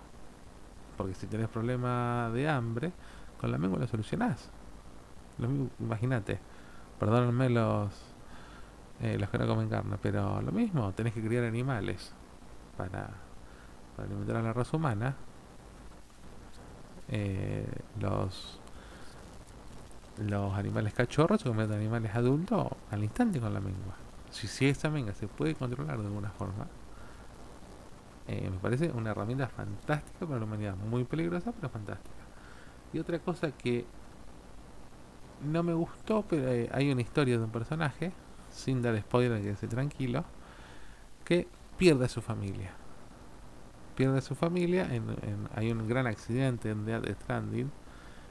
Porque 0.97 1.13
si 1.13 1.27
tenés 1.27 1.47
problema 1.47 2.29
de 2.33 2.49
hambre, 2.49 2.91
con 3.39 3.51
la 3.51 3.57
mengua 3.57 3.79
lo 3.79 3.87
solucionás. 3.87 4.51
Imagínate, 5.79 6.39
perdónenme 6.99 7.49
los, 7.49 7.93
eh, 9.01 9.17
los 9.17 9.29
que 9.29 9.37
no 9.37 9.47
comen 9.47 9.69
carne, 9.69 9.97
pero 10.01 10.41
lo 10.41 10.51
mismo, 10.51 10.91
tenés 10.93 11.13
que 11.13 11.25
criar 11.25 11.45
animales 11.45 12.13
para, 12.77 13.09
alimentar 14.01 14.37
a 14.37 14.41
la 14.41 14.53
raza 14.53 14.77
humana 14.77 15.15
eh, 17.11 17.65
los 17.99 18.59
los 20.17 20.53
animales 20.53 20.93
cachorros 20.93 21.41
se 21.41 21.49
convierten 21.49 21.77
en 21.77 21.81
animales 21.81 22.15
adultos 22.15 22.67
al 22.91 23.03
instante 23.03 23.39
con 23.39 23.53
la 23.53 23.59
mengua. 23.59 23.95
Si, 24.29 24.47
si 24.47 24.67
esa 24.67 24.89
mengua 24.89 25.13
se 25.13 25.27
puede 25.27 25.55
controlar 25.55 25.99
de 25.99 26.05
alguna 26.05 26.29
forma, 26.29 26.67
eh, 28.27 28.49
me 28.49 28.57
parece 28.57 28.91
una 28.91 29.11
herramienta 29.11 29.47
fantástica 29.47 30.25
para 30.25 30.39
la 30.39 30.45
humanidad. 30.45 30.75
Muy 30.75 31.05
peligrosa, 31.05 31.51
pero 31.53 31.69
fantástica. 31.69 32.15
Y 32.93 32.99
otra 32.99 33.19
cosa 33.19 33.51
que 33.51 33.85
no 35.43 35.63
me 35.63 35.73
gustó, 35.73 36.23
pero 36.29 36.47
eh, 36.49 36.69
hay 36.71 36.91
una 36.91 37.01
historia 37.01 37.37
de 37.37 37.43
un 37.43 37.51
personaje, 37.51 38.11
sin 38.51 38.81
dar 38.81 38.97
spoiler, 38.99 39.41
que 39.41 39.51
esté 39.51 39.67
tranquilo, 39.67 40.23
que 41.25 41.47
pierde 41.77 42.05
a 42.05 42.09
su 42.09 42.21
familia 42.21 42.80
pierde 43.95 44.21
su 44.21 44.35
familia, 44.35 44.87
en, 44.93 45.03
hay 45.55 45.71
un 45.71 45.87
gran 45.87 46.07
accidente 46.07 46.69
en 46.69 46.85
Death 46.85 47.07
Stranding 47.21 47.71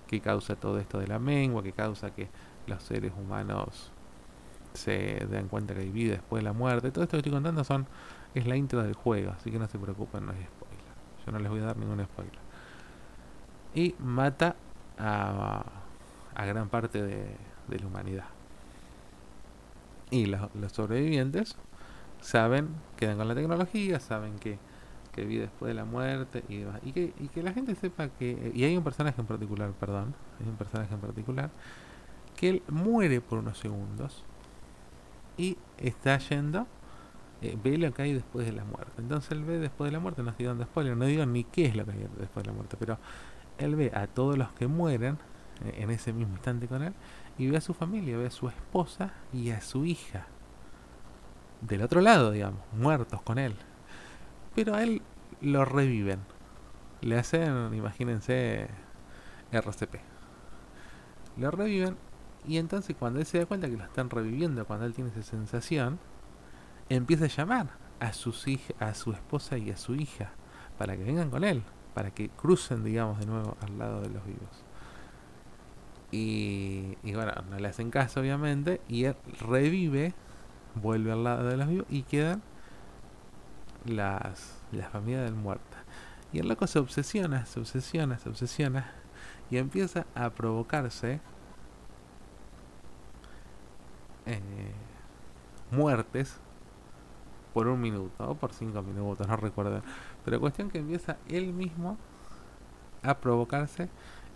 que 0.06 0.20
causa 0.20 0.56
todo 0.56 0.78
esto 0.78 0.98
de 0.98 1.06
la 1.06 1.18
mengua, 1.18 1.62
que 1.62 1.72
causa 1.72 2.10
que 2.10 2.28
los 2.66 2.82
seres 2.82 3.12
humanos 3.16 3.92
se 4.72 5.26
den 5.30 5.48
cuenta 5.48 5.74
que 5.74 5.80
hay 5.80 5.90
vida 5.90 6.12
después 6.14 6.42
de 6.42 6.44
la 6.44 6.52
muerte. 6.52 6.90
Todo 6.90 7.04
esto 7.04 7.12
que 7.12 7.18
estoy 7.18 7.32
contando 7.32 7.64
son 7.64 7.86
es 8.34 8.46
la 8.46 8.56
intro 8.56 8.82
del 8.82 8.94
juego, 8.94 9.32
así 9.32 9.50
que 9.50 9.58
no 9.58 9.66
se 9.68 9.78
preocupen, 9.78 10.26
no 10.26 10.32
es 10.32 10.38
spoiler. 10.38 10.80
Yo 11.26 11.32
no 11.32 11.38
les 11.38 11.50
voy 11.50 11.60
a 11.60 11.64
dar 11.64 11.76
ningún 11.76 12.04
spoiler. 12.04 12.38
Y 13.74 13.94
mata 13.98 14.56
a, 14.98 15.64
a 16.34 16.44
gran 16.44 16.68
parte 16.68 17.02
de, 17.02 17.36
de 17.68 17.78
la 17.78 17.86
humanidad. 17.86 18.26
Y 20.10 20.26
los, 20.26 20.52
los 20.54 20.72
sobrevivientes 20.72 21.56
saben, 22.20 22.68
quedan 22.96 23.16
con 23.16 23.28
la 23.28 23.34
tecnología, 23.34 24.00
saben 24.00 24.38
que 24.38 24.58
que 25.12 25.24
vi 25.24 25.36
después 25.36 25.68
de 25.68 25.74
la 25.74 25.84
muerte 25.84 26.44
y 26.48 26.58
demás. 26.58 26.80
Y 26.84 26.92
que, 26.92 27.12
y 27.18 27.28
que 27.28 27.42
la 27.42 27.52
gente 27.52 27.74
sepa 27.74 28.08
que... 28.08 28.52
Y 28.54 28.64
hay 28.64 28.76
un 28.76 28.84
personaje 28.84 29.20
en 29.20 29.26
particular, 29.26 29.72
perdón, 29.72 30.14
hay 30.40 30.48
un 30.48 30.56
personaje 30.56 30.94
en 30.94 31.00
particular, 31.00 31.50
que 32.36 32.48
él 32.48 32.62
muere 32.68 33.20
por 33.20 33.38
unos 33.38 33.58
segundos 33.58 34.24
y 35.36 35.56
está 35.78 36.18
yendo, 36.18 36.66
eh, 37.42 37.58
ve 37.62 37.78
lo 37.78 37.92
que 37.92 38.02
hay 38.02 38.12
después 38.12 38.46
de 38.46 38.52
la 38.52 38.64
muerte. 38.64 38.92
Entonces 38.98 39.32
él 39.32 39.44
ve 39.44 39.58
después 39.58 39.90
de 39.90 39.92
la 39.92 40.00
muerte, 40.00 40.22
no 40.22 40.30
estoy 40.30 40.46
dando 40.46 40.64
spoiler, 40.64 40.96
no 40.96 41.06
digo 41.06 41.26
ni 41.26 41.44
qué 41.44 41.66
es 41.66 41.76
lo 41.76 41.84
que 41.84 41.92
hay 41.92 42.06
después 42.18 42.44
de 42.44 42.50
la 42.50 42.52
muerte, 42.52 42.76
pero 42.78 42.98
él 43.58 43.76
ve 43.76 43.92
a 43.94 44.06
todos 44.06 44.38
los 44.38 44.52
que 44.52 44.66
mueren 44.68 45.18
eh, 45.64 45.74
en 45.78 45.90
ese 45.90 46.12
mismo 46.12 46.34
instante 46.34 46.68
con 46.68 46.82
él 46.82 46.94
y 47.36 47.48
ve 47.48 47.56
a 47.56 47.60
su 47.60 47.74
familia, 47.74 48.16
ve 48.16 48.26
a 48.26 48.30
su 48.30 48.48
esposa 48.48 49.12
y 49.32 49.50
a 49.50 49.60
su 49.60 49.84
hija. 49.84 50.26
Del 51.60 51.82
otro 51.82 52.00
lado, 52.00 52.30
digamos, 52.30 52.60
muertos 52.72 53.20
con 53.22 53.38
él 53.38 53.54
pero 54.64 54.76
a 54.76 54.82
él 54.82 55.00
lo 55.40 55.64
reviven. 55.64 56.20
Le 57.00 57.18
hacen, 57.18 57.72
imagínense, 57.72 58.68
RCP. 59.50 59.94
Lo 61.38 61.50
reviven 61.50 61.96
y 62.46 62.58
entonces 62.58 62.94
cuando 62.94 63.20
él 63.20 63.24
se 63.24 63.38
da 63.38 63.46
cuenta 63.46 63.70
que 63.70 63.78
lo 63.78 63.84
están 63.84 64.10
reviviendo, 64.10 64.66
cuando 64.66 64.84
él 64.84 64.92
tiene 64.92 65.08
esa 65.08 65.22
sensación, 65.22 65.98
empieza 66.90 67.24
a 67.24 67.28
llamar 67.28 67.70
a, 68.00 68.12
sus 68.12 68.44
a 68.78 68.92
su 68.92 69.12
esposa 69.12 69.56
y 69.56 69.70
a 69.70 69.78
su 69.78 69.94
hija 69.94 70.32
para 70.76 70.94
que 70.94 71.04
vengan 71.04 71.30
con 71.30 71.42
él, 71.42 71.62
para 71.94 72.10
que 72.10 72.28
crucen, 72.28 72.84
digamos, 72.84 73.18
de 73.18 73.24
nuevo 73.24 73.56
al 73.62 73.78
lado 73.78 74.02
de 74.02 74.10
los 74.10 74.26
vivos. 74.26 74.64
Y, 76.12 76.98
y 77.02 77.14
bueno, 77.14 77.32
no 77.48 77.58
le 77.58 77.66
hacen 77.66 77.90
caso, 77.90 78.20
obviamente, 78.20 78.82
y 78.88 79.04
él 79.04 79.16
revive, 79.40 80.12
vuelve 80.74 81.12
al 81.12 81.24
lado 81.24 81.48
de 81.48 81.56
los 81.56 81.66
vivos 81.66 81.86
y 81.88 82.02
quedan 82.02 82.42
las, 83.84 84.60
la 84.72 84.88
familia 84.88 85.22
del 85.22 85.34
muerto. 85.34 85.76
Y 86.32 86.38
el 86.38 86.48
loco 86.48 86.66
se 86.66 86.78
obsesiona, 86.78 87.46
se 87.46 87.60
obsesiona, 87.60 88.18
se 88.18 88.28
obsesiona 88.28 88.92
y 89.50 89.56
empieza 89.56 90.06
a 90.14 90.30
provocarse 90.30 91.20
eh, 94.26 94.40
muertes 95.70 96.38
por 97.52 97.66
un 97.66 97.80
minuto 97.80 98.30
o 98.30 98.34
por 98.36 98.52
cinco 98.52 98.82
minutos, 98.82 99.26
no 99.26 99.36
recuerdo. 99.36 99.82
Pero 100.24 100.40
cuestión 100.40 100.70
que 100.70 100.78
empieza 100.78 101.16
él 101.28 101.52
mismo 101.52 101.96
a 103.02 103.18
provocarse 103.18 103.88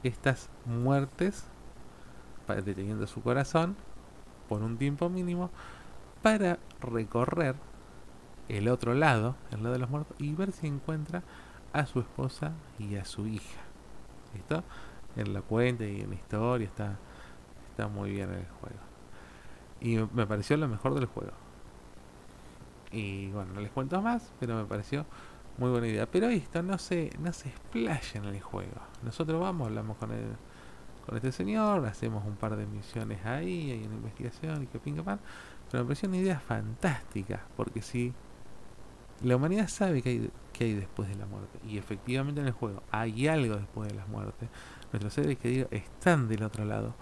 estas 0.03 0.51
muertes 0.65 1.45
deteniendo 2.47 3.07
su 3.07 3.23
corazón 3.23 3.77
por 4.49 4.63
un 4.63 4.77
tiempo 4.77 5.09
mínimo 5.09 5.51
para 6.23 6.59
recorrer 6.81 7.55
el 8.49 8.69
otro 8.69 8.95
lado, 8.95 9.37
el 9.51 9.63
lado 9.63 9.73
de 9.75 9.79
los 9.79 9.91
muertos, 9.91 10.17
y 10.21 10.35
ver 10.35 10.53
si 10.53 10.67
encuentra 10.67 11.23
a 11.73 11.87
su 11.87 12.01
esposa 12.01 12.53
y 12.79 12.97
a 12.97 13.05
su 13.05 13.27
hija. 13.27 13.61
¿Listo? 14.35 14.63
En 15.17 15.33
la 15.33 15.43
cuenta 15.43 15.85
y 15.85 16.01
en 16.01 16.11
la 16.11 16.17
historia 16.17 16.67
está, 16.67 16.99
está 17.71 17.89
muy 17.89 18.11
bien 18.11 18.31
el 18.31 18.47
juego. 18.61 18.81
Y 19.81 19.99
me 20.15 20.27
pareció 20.27 20.57
lo 20.57 20.69
mejor 20.69 20.95
del 20.95 21.07
juego. 21.07 21.33
Y 22.91 23.29
bueno, 23.31 23.55
no 23.55 23.61
les 23.61 23.71
cuento 23.73 24.01
más, 24.01 24.33
pero 24.39 24.55
me 24.57 24.65
pareció 24.65 25.05
Muy 25.59 25.71
buena 25.71 25.87
idea. 25.87 26.07
Pero 26.07 26.29
esto 26.29 26.63
no 26.63 26.79
se, 26.79 27.11
no 27.21 27.33
se 27.33 27.49
explaya 27.49 28.21
en 28.21 28.25
el 28.25 28.41
juego. 28.41 28.81
Nosotros 29.03 29.41
vamos, 29.41 29.69
hablamos 29.69 29.97
con 29.99 30.11
el, 30.13 30.37
con 31.07 31.17
este 31.17 31.33
señor, 31.33 31.85
hacemos 31.87 32.25
un 32.25 32.37
par 32.37 32.57
de 32.57 32.67
misiones 32.67 33.25
ahí, 33.25 33.71
hay 33.71 33.85
una 33.85 33.97
investigación 33.97 34.65
y 34.65 34.67
que 34.67 34.79
pinga 34.79 35.03
pan. 35.03 35.21
Pero 35.71 35.85
me 35.85 35.89
pareció 35.89 36.09
una 36.09 36.19
idea 36.19 36.41
fantástica. 36.41 37.43
Porque 37.57 37.83
si 37.83 38.13
la 39.23 39.37
humanidad 39.37 39.69
sabe 39.69 40.03
que 40.03 40.11
hay, 40.11 40.31
que 40.53 40.65
hay 40.65 40.75
después 40.75 41.09
de 41.09 41.17
la 41.17 41.27
muerte. 41.27 41.59
Y 41.67 41.79
efectivamente 41.79 42.41
en 42.41 42.49
el 42.49 42.53
juego 42.53 42.83
hay 42.91 43.29
algo 43.29 43.57
después 43.57 43.89
de 43.89 43.95
la 43.95 44.07
muerte. 44.07 44.49
Nuestros 44.93 45.15
seres 45.15 45.39
queridos 45.39 45.69
están 45.71 46.29
del 46.29 46.43
otro 46.43 46.65
lado. 46.65 46.95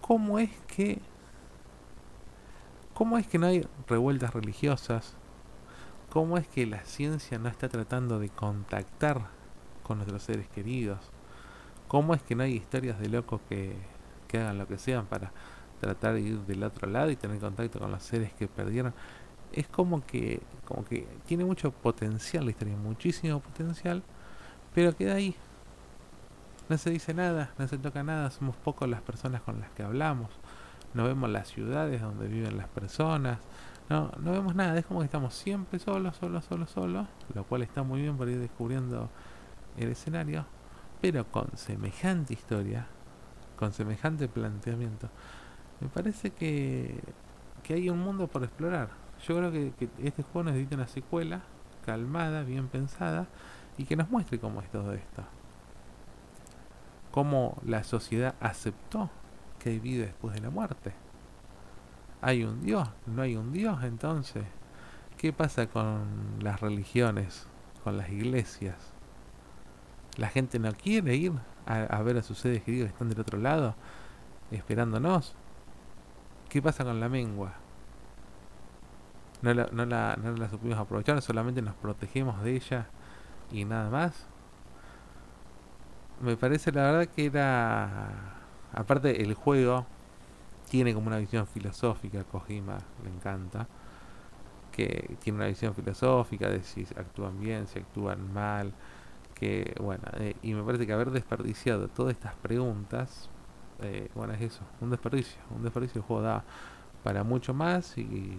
¿Cómo 0.00 0.38
es 0.38 0.50
que... 0.66 1.00
¿Cómo 2.94 3.16
es 3.16 3.26
que 3.28 3.38
no 3.38 3.46
hay 3.46 3.64
revueltas 3.86 4.34
religiosas? 4.34 5.16
cómo 6.10 6.38
es 6.38 6.48
que 6.48 6.66
la 6.66 6.84
ciencia 6.84 7.38
no 7.38 7.48
está 7.48 7.68
tratando 7.68 8.18
de 8.18 8.28
contactar 8.28 9.26
con 9.82 9.98
nuestros 9.98 10.22
seres 10.22 10.48
queridos, 10.48 10.98
cómo 11.86 12.14
es 12.14 12.22
que 12.22 12.34
no 12.34 12.42
hay 12.42 12.54
historias 12.54 12.98
de 12.98 13.08
locos 13.08 13.40
que, 13.48 13.76
que 14.26 14.38
hagan 14.38 14.58
lo 14.58 14.66
que 14.66 14.78
sean 14.78 15.06
para 15.06 15.32
tratar 15.80 16.14
de 16.14 16.20
ir 16.20 16.38
del 16.40 16.62
otro 16.62 16.88
lado 16.88 17.10
y 17.10 17.16
tener 17.16 17.38
contacto 17.38 17.78
con 17.78 17.90
los 17.90 18.02
seres 18.02 18.32
que 18.34 18.48
perdieron. 18.48 18.94
Es 19.52 19.68
como 19.68 20.04
que, 20.04 20.40
como 20.64 20.84
que 20.84 21.06
tiene 21.26 21.44
mucho 21.44 21.70
potencial 21.72 22.44
la 22.44 22.50
historia, 22.50 22.76
muchísimo 22.76 23.40
potencial, 23.40 24.02
pero 24.74 24.94
queda 24.94 25.14
ahí. 25.14 25.34
No 26.68 26.76
se 26.76 26.90
dice 26.90 27.14
nada, 27.14 27.52
no 27.58 27.66
se 27.66 27.78
toca 27.78 28.02
nada, 28.02 28.30
somos 28.30 28.54
pocos 28.56 28.88
las 28.88 29.00
personas 29.00 29.40
con 29.42 29.60
las 29.60 29.70
que 29.70 29.82
hablamos. 29.82 30.28
No 30.94 31.04
vemos 31.04 31.30
las 31.30 31.48
ciudades 31.48 32.00
donde 32.00 32.28
viven 32.28 32.56
las 32.56 32.68
personas, 32.68 33.38
no, 33.88 34.12
no 34.20 34.32
vemos 34.32 34.54
nada, 34.54 34.78
es 34.78 34.84
como 34.84 35.00
que 35.00 35.06
estamos 35.06 35.34
siempre 35.34 35.78
solos, 35.78 36.16
solos, 36.16 36.44
solos, 36.44 36.70
solos, 36.70 37.06
lo 37.34 37.44
cual 37.44 37.62
está 37.62 37.82
muy 37.82 38.02
bien 38.02 38.18
para 38.18 38.30
ir 38.30 38.38
descubriendo 38.38 39.08
el 39.78 39.88
escenario, 39.88 40.44
pero 41.00 41.24
con 41.30 41.56
semejante 41.56 42.34
historia, 42.34 42.86
con 43.56 43.72
semejante 43.72 44.28
planteamiento, 44.28 45.08
me 45.80 45.88
parece 45.88 46.32
que, 46.32 47.00
que 47.62 47.74
hay 47.74 47.88
un 47.88 48.00
mundo 48.00 48.26
por 48.26 48.44
explorar. 48.44 48.90
Yo 49.26 49.36
creo 49.36 49.52
que, 49.52 49.72
este 50.02 50.22
juego 50.22 50.50
necesita 50.50 50.76
una 50.76 50.86
secuela 50.86 51.42
calmada, 51.84 52.42
bien 52.42 52.68
pensada, 52.68 53.26
y 53.76 53.84
que 53.84 53.96
nos 53.96 54.10
muestre 54.10 54.38
cómo 54.38 54.60
es 54.60 54.70
todo 54.70 54.92
esto. 54.92 55.24
Cómo 57.10 57.56
la 57.64 57.84
sociedad 57.84 58.34
aceptó 58.40 59.10
que 59.58 59.70
hay 59.70 59.78
vida 59.78 60.06
después 60.06 60.34
de 60.34 60.40
la 60.40 60.50
muerte 60.50 60.92
¿Hay 62.20 62.42
un 62.42 62.62
Dios? 62.62 62.88
¿No 63.06 63.22
hay 63.22 63.36
un 63.36 63.52
Dios 63.52 63.82
entonces? 63.84 64.44
¿Qué 65.16 65.32
pasa 65.32 65.68
con 65.68 66.38
las 66.40 66.60
religiones, 66.60 67.46
con 67.84 67.96
las 67.96 68.10
iglesias? 68.10 68.74
¿La 70.16 70.28
gente 70.28 70.58
no 70.58 70.72
quiere 70.72 71.14
ir 71.14 71.32
a, 71.64 72.02
ver 72.02 72.16
a 72.16 72.22
sus 72.22 72.38
seres 72.38 72.62
queridos 72.64 72.88
que 72.88 72.92
están 72.94 73.08
del 73.08 73.20
otro 73.20 73.38
lado, 73.38 73.76
esperándonos? 74.50 75.36
¿Qué 76.48 76.60
pasa 76.60 76.84
con 76.84 76.98
la 76.98 77.08
mengua? 77.08 77.54
No 79.42 79.54
la, 79.54 79.68
no, 79.72 79.86
la, 79.86 80.16
no 80.20 80.32
la 80.32 80.48
supimos 80.48 80.78
aprovechar, 80.78 81.22
solamente 81.22 81.62
nos 81.62 81.74
protegemos 81.76 82.42
de 82.42 82.56
ella 82.56 82.86
y 83.52 83.64
nada 83.64 83.88
más. 83.90 84.26
Me 86.20 86.36
parece 86.36 86.72
la 86.72 86.82
verdad 86.82 87.06
que 87.14 87.26
era... 87.26 88.34
Aparte 88.72 89.22
el 89.22 89.34
juego 89.34 89.86
tiene 90.68 90.92
como 90.94 91.06
una 91.06 91.18
visión 91.18 91.46
filosófica, 91.46 92.24
Kojima 92.24 92.78
le 93.04 93.10
encanta, 93.10 93.66
que 94.72 95.16
tiene 95.20 95.38
una 95.38 95.46
visión 95.46 95.74
filosófica 95.74 96.48
de 96.48 96.62
si 96.62 96.86
actúan 96.96 97.40
bien, 97.40 97.66
si 97.66 97.78
actúan 97.78 98.32
mal, 98.32 98.72
que 99.34 99.74
bueno, 99.80 100.02
eh, 100.18 100.34
y 100.42 100.54
me 100.54 100.62
parece 100.62 100.86
que 100.86 100.92
haber 100.92 101.10
desperdiciado 101.10 101.88
todas 101.88 102.12
estas 102.12 102.34
preguntas, 102.34 103.30
eh, 103.80 104.10
bueno, 104.14 104.34
es 104.34 104.40
eso, 104.42 104.60
un 104.80 104.90
desperdicio, 104.90 105.40
un 105.54 105.62
desperdicio 105.62 106.00
el 106.00 106.06
juego 106.06 106.22
da 106.22 106.44
para 107.02 107.24
mucho 107.24 107.54
más 107.54 107.96
y, 107.96 108.38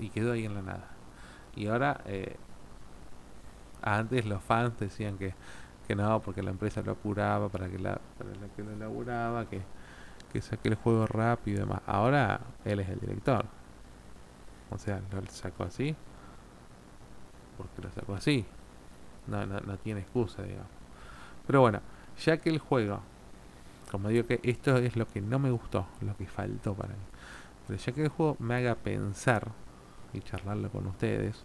y 0.00 0.10
quedó 0.10 0.32
ahí 0.32 0.44
en 0.44 0.54
la 0.54 0.62
nada. 0.62 0.88
Y 1.56 1.66
ahora, 1.68 2.00
eh, 2.06 2.36
antes 3.82 4.26
los 4.26 4.42
fans 4.42 4.78
decían 4.78 5.18
que, 5.18 5.34
que 5.86 5.94
no, 5.94 6.20
porque 6.20 6.42
la 6.42 6.50
empresa 6.50 6.82
lo 6.82 6.92
apuraba 6.92 7.48
para 7.48 7.68
que 7.68 7.78
la, 7.78 8.00
para 8.18 8.30
la 8.30 8.48
que 8.54 8.62
lo 8.62 8.72
elaboraba, 8.72 9.48
que 9.48 9.62
que 10.32 10.40
saque 10.40 10.68
el 10.68 10.74
juego 10.76 11.06
rápido 11.06 11.58
y 11.58 11.60
demás. 11.60 11.82
Ahora 11.86 12.40
él 12.64 12.80
es 12.80 12.88
el 12.88 13.00
director. 13.00 13.44
O 14.70 14.78
sea, 14.78 15.00
lo 15.12 15.26
sacó 15.26 15.64
así. 15.64 15.94
Porque 17.56 17.82
lo 17.82 17.90
sacó 17.92 18.14
así. 18.14 18.44
No, 19.26 19.44
no, 19.46 19.60
no 19.60 19.76
tiene 19.78 20.00
excusa, 20.00 20.42
digamos. 20.42 20.68
Pero 21.46 21.60
bueno, 21.60 21.80
ya 22.24 22.38
que 22.38 22.50
el 22.50 22.58
juego, 22.58 23.00
como 23.90 24.08
digo 24.08 24.26
que 24.26 24.40
esto 24.42 24.76
es 24.76 24.96
lo 24.96 25.06
que 25.06 25.20
no 25.20 25.38
me 25.38 25.50
gustó, 25.50 25.86
lo 26.00 26.16
que 26.16 26.26
faltó 26.26 26.74
para 26.74 26.90
mí. 26.90 27.00
Pero 27.66 27.78
ya 27.78 27.92
que 27.92 28.02
el 28.04 28.08
juego 28.08 28.36
me 28.38 28.54
haga 28.54 28.76
pensar 28.76 29.48
y 30.12 30.20
charlarlo 30.20 30.70
con 30.70 30.86
ustedes, 30.86 31.44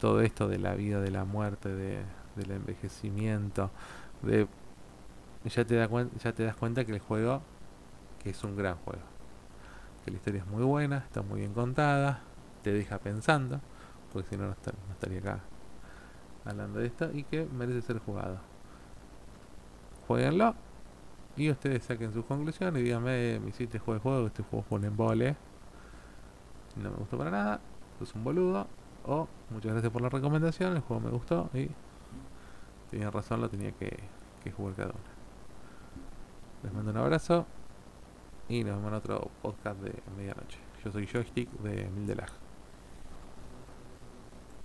todo 0.00 0.20
esto 0.20 0.48
de 0.48 0.58
la 0.58 0.74
vida, 0.74 1.00
de 1.00 1.10
la 1.10 1.24
muerte, 1.24 1.68
de, 1.68 2.02
del 2.36 2.50
envejecimiento, 2.50 3.70
de 4.22 4.48
ya 5.44 5.64
te, 5.64 5.76
da 5.76 5.88
ya 6.22 6.32
te 6.32 6.44
das 6.44 6.56
cuenta 6.56 6.84
que 6.84 6.92
el 6.92 7.00
juego 7.00 7.42
que 8.24 8.30
es 8.30 8.42
un 8.42 8.56
gran 8.56 8.76
juego. 8.78 9.02
Que 10.04 10.10
la 10.10 10.16
historia 10.16 10.40
es 10.40 10.46
muy 10.46 10.64
buena, 10.64 10.98
está 10.98 11.22
muy 11.22 11.40
bien 11.40 11.52
contada, 11.52 12.20
te 12.62 12.72
deja 12.72 12.98
pensando, 12.98 13.60
porque 14.12 14.30
si 14.30 14.36
no, 14.36 14.46
no, 14.46 14.52
estaría 14.92 15.18
acá 15.18 15.40
hablando 16.44 16.80
de 16.80 16.86
esto, 16.86 17.10
y 17.12 17.24
que 17.24 17.46
merece 17.46 17.82
ser 17.82 17.98
jugado. 17.98 18.38
Jueguenlo 20.08 20.54
y 21.36 21.50
ustedes 21.50 21.84
saquen 21.84 22.12
sus 22.12 22.24
conclusiones 22.24 22.80
y 22.80 22.84
díganme, 22.84 23.40
me 23.40 23.48
hiciste 23.48 23.78
juego 23.78 23.94
de 23.94 24.00
juego, 24.00 24.26
este 24.26 24.42
juego 24.42 24.64
fue 24.68 24.78
un 24.78 24.84
embole, 24.84 25.36
no 26.76 26.90
me 26.90 26.96
gustó 26.96 27.18
para 27.18 27.30
nada, 27.30 27.60
es 28.00 28.14
un 28.14 28.24
boludo, 28.24 28.66
o 29.06 29.28
muchas 29.50 29.72
gracias 29.72 29.92
por 29.92 30.02
la 30.02 30.08
recomendación, 30.08 30.76
el 30.76 30.82
juego 30.82 31.00
me 31.00 31.10
gustó 31.10 31.50
y 31.54 31.68
tenía 32.90 33.10
razón, 33.10 33.40
lo 33.40 33.48
tenía 33.48 33.72
que, 33.72 33.98
que 34.42 34.52
jugar 34.52 34.74
cada 34.74 34.90
uno. 34.90 35.14
Les 36.62 36.72
mando 36.72 36.90
un 36.90 36.96
abrazo 36.96 37.46
y 38.48 38.64
nos 38.64 38.76
vemos 38.76 38.88
en 38.88 38.94
otro 38.94 39.30
podcast 39.42 39.80
de 39.80 39.94
medianoche. 40.16 40.58
Yo 40.84 40.92
soy 40.92 41.06
Joystick 41.06 41.50
de 41.60 41.88
Mildelag. 41.90 42.43